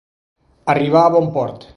[0.73, 1.69] Arribar a bon port.